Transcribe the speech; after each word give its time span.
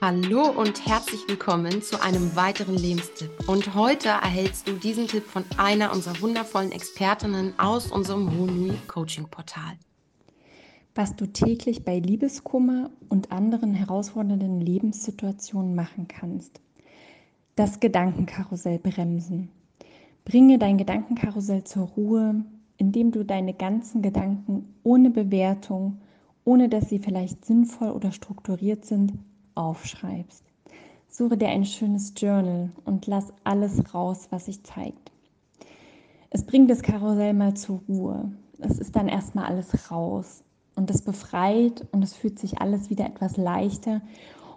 Hallo 0.00 0.48
und 0.56 0.86
herzlich 0.86 1.22
willkommen 1.26 1.82
zu 1.82 2.00
einem 2.00 2.36
weiteren 2.36 2.76
Lebenstipp. 2.76 3.48
Und 3.48 3.74
heute 3.74 4.10
erhältst 4.10 4.68
du 4.68 4.74
diesen 4.74 5.08
Tipp 5.08 5.24
von 5.24 5.42
einer 5.56 5.92
unserer 5.92 6.20
wundervollen 6.20 6.70
Expertinnen 6.70 7.58
aus 7.58 7.90
unserem 7.90 8.30
Honui 8.30 8.74
Coaching 8.86 9.26
Portal. 9.28 9.72
Was 10.94 11.16
du 11.16 11.26
täglich 11.26 11.84
bei 11.84 11.98
Liebeskummer 11.98 12.92
und 13.08 13.32
anderen 13.32 13.74
herausfordernden 13.74 14.60
Lebenssituationen 14.60 15.74
machen 15.74 16.06
kannst. 16.06 16.60
Das 17.56 17.80
Gedankenkarussell 17.80 18.78
bremsen. 18.78 19.48
Bringe 20.24 20.60
dein 20.60 20.78
Gedankenkarussell 20.78 21.64
zur 21.64 21.88
Ruhe, 21.88 22.44
indem 22.76 23.10
du 23.10 23.24
deine 23.24 23.52
ganzen 23.52 24.00
Gedanken 24.00 24.76
ohne 24.84 25.10
Bewertung, 25.10 26.00
ohne 26.44 26.68
dass 26.68 26.88
sie 26.88 27.00
vielleicht 27.00 27.44
sinnvoll 27.44 27.90
oder 27.90 28.12
strukturiert 28.12 28.84
sind, 28.84 29.14
aufschreibst. 29.58 30.44
Suche 31.08 31.36
dir 31.36 31.48
ein 31.48 31.64
schönes 31.64 32.14
Journal 32.16 32.70
und 32.84 33.06
lass 33.06 33.32
alles 33.42 33.92
raus, 33.92 34.28
was 34.30 34.46
sich 34.46 34.62
zeigt. 34.62 35.10
Es 36.30 36.44
bringt 36.44 36.70
das 36.70 36.82
Karussell 36.82 37.34
mal 37.34 37.54
zur 37.54 37.80
Ruhe. 37.88 38.30
Es 38.60 38.78
ist 38.78 38.94
dann 38.94 39.08
erstmal 39.08 39.46
alles 39.46 39.90
raus 39.90 40.44
und 40.76 40.90
es 40.90 41.02
befreit 41.02 41.86
und 41.90 42.02
es 42.04 42.14
fühlt 42.14 42.38
sich 42.38 42.60
alles 42.60 42.88
wieder 42.88 43.06
etwas 43.06 43.36
leichter 43.36 44.00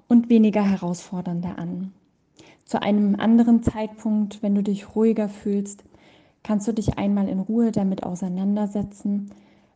und 0.08 0.30
weniger 0.30 0.64
herausfordernder 0.64 1.58
an. 1.58 1.94
Zu 2.66 2.82
einem 2.82 3.16
anderen 3.16 3.64
Zeitpunkt, 3.64 4.44
wenn 4.44 4.54
du 4.54 4.62
dich 4.62 4.96
ruhiger 4.96 5.30
fühlst, 5.30 5.84
kannst 6.44 6.68
du 6.68 6.74
dich 6.74 6.98
einmal 6.98 7.28
in 7.28 7.40
Ruhe 7.40 7.72
damit 7.72 8.04
auseinandersetzen, 8.04 9.32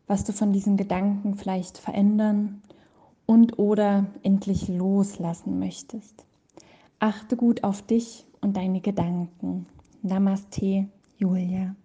was 0.08 0.23
du 0.23 0.34
von 0.34 0.54
diesen 0.54 0.78
Gedanken 0.78 1.36
vielleicht 1.36 1.78
verändern 1.78 2.62
und 3.26 3.60
oder 3.60 4.06
endlich 4.24 4.68
loslassen 4.68 5.59
möchtest. 5.59 6.26
Achte 7.00 7.36
gut 7.36 7.64
auf 7.64 7.82
dich 7.82 8.26
und 8.42 8.56
deine 8.56 8.82
Gedanken. 8.82 9.66
Namaste, 10.02 10.88
Julia. 11.17 11.76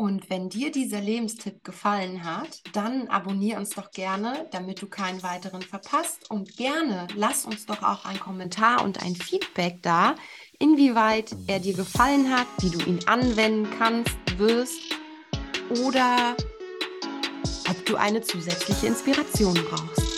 Und 0.00 0.30
wenn 0.30 0.48
dir 0.48 0.72
dieser 0.72 1.02
Lebenstipp 1.02 1.62
gefallen 1.62 2.24
hat, 2.24 2.62
dann 2.72 3.08
abonniere 3.08 3.60
uns 3.60 3.70
doch 3.70 3.90
gerne, 3.90 4.48
damit 4.50 4.80
du 4.80 4.86
keinen 4.86 5.22
weiteren 5.22 5.60
verpasst. 5.60 6.30
Und 6.30 6.56
gerne 6.56 7.06
lass 7.14 7.44
uns 7.44 7.66
doch 7.66 7.82
auch 7.82 8.06
einen 8.06 8.18
Kommentar 8.18 8.82
und 8.82 9.02
ein 9.02 9.14
Feedback 9.14 9.82
da, 9.82 10.14
inwieweit 10.58 11.36
er 11.48 11.60
dir 11.60 11.74
gefallen 11.74 12.34
hat, 12.34 12.46
wie 12.60 12.70
du 12.70 12.78
ihn 12.88 13.00
anwenden 13.06 13.68
kannst, 13.78 14.16
wirst 14.38 14.80
oder 15.84 16.34
ob 17.68 17.84
du 17.84 17.96
eine 17.96 18.22
zusätzliche 18.22 18.86
Inspiration 18.86 19.52
brauchst. 19.68 20.09